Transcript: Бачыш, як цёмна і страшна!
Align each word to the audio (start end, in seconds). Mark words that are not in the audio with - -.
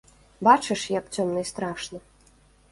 Бачыш, 0.47 0.81
як 0.99 1.13
цёмна 1.15 1.45
і 1.45 1.53
страшна! 1.53 2.05